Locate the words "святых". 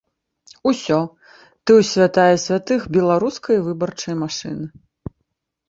2.45-2.81